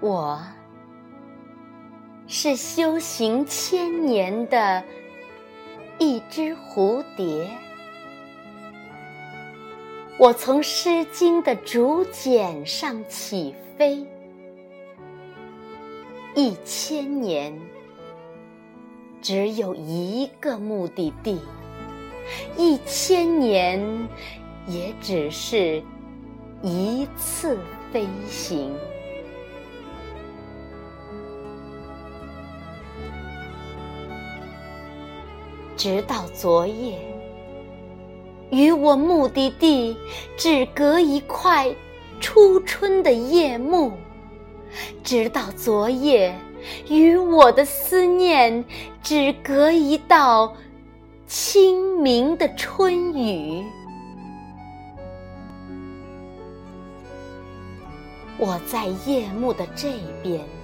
[0.00, 0.40] 我
[2.28, 4.84] 是修行千年的
[5.98, 7.48] 一只蝴蝶，
[10.20, 14.06] 我从《诗经》的竹简上起飞，
[16.36, 17.60] 一千年
[19.20, 21.40] 只有一个目的地，
[22.56, 24.08] 一千年
[24.68, 25.82] 也只是
[26.62, 27.58] 一次
[27.90, 28.72] 飞行。
[35.78, 36.98] 直到昨夜，
[38.50, 39.96] 与我目的地
[40.36, 41.72] 只隔一块
[42.18, 43.92] 初春的夜幕；
[45.04, 46.36] 直到昨夜，
[46.88, 48.64] 与我的思念
[49.04, 50.52] 只隔一道
[51.28, 53.64] 清明的春雨。
[58.36, 59.92] 我在夜幕的这
[60.24, 60.57] 边。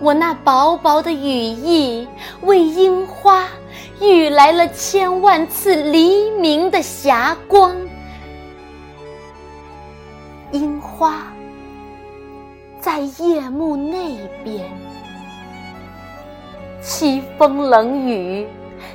[0.00, 2.06] 我那薄薄的羽翼，
[2.42, 3.48] 为樱花
[4.00, 7.76] 遇来了千万次黎明的霞光。
[10.52, 11.26] 樱花
[12.80, 14.64] 在夜幕那边，
[16.82, 18.46] 凄风冷雨，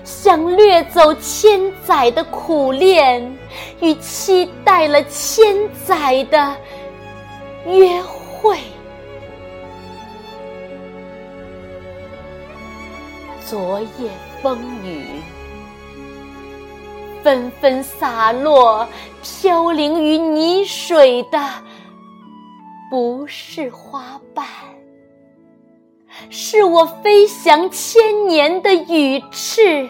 [0.04, 3.38] 像掠走千载的苦恋
[3.82, 6.56] 与期待了千载的
[7.68, 8.58] 约会。
[13.54, 14.10] 昨夜
[14.42, 15.06] 风雨
[17.22, 18.88] 纷纷洒落，
[19.22, 21.40] 飘零于泥水的
[22.90, 24.44] 不是花瓣，
[26.32, 29.88] 是我飞翔千年的羽翅。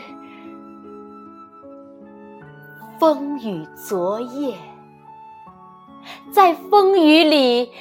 [2.99, 4.57] 风雨昨夜，
[6.33, 7.71] 在风雨里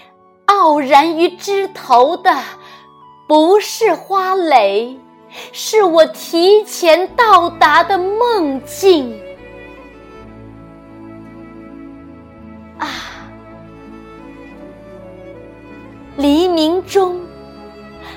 [0.44, 2.40] 傲然于枝头的
[3.26, 4.96] 不是花蕾。
[5.52, 9.18] 是我提前到达的梦境
[12.78, 12.88] 啊！
[16.16, 17.20] 黎明中，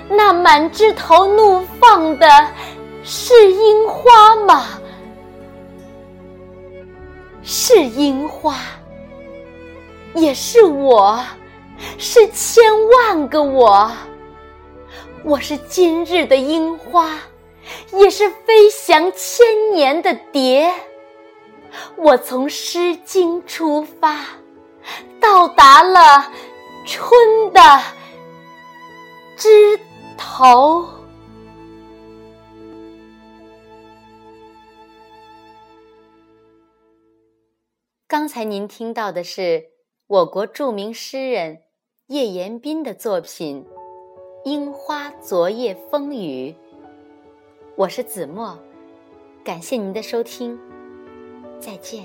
[0.10, 2.28] 那满枝头怒放的
[3.04, 4.66] 是樱花吗？
[7.42, 8.56] 是樱花，
[10.16, 11.18] 也是我，
[11.98, 13.90] 是千万个我。
[15.26, 17.20] 我是今日的樱花，
[17.94, 20.72] 也是飞翔千年的蝶。
[21.98, 24.24] 我从《诗经》出发，
[25.20, 26.32] 到达了
[26.86, 27.10] 春
[27.52, 27.60] 的
[29.36, 29.80] 枝
[30.16, 30.88] 头。
[38.08, 39.72] 刚才您听到的是
[40.06, 41.64] 我国著名诗人
[42.10, 43.66] 叶延斌的作品。
[44.46, 46.54] 樱花昨夜风雨，
[47.76, 48.56] 我是子墨，
[49.44, 50.56] 感谢您的收听，
[51.60, 52.04] 再见。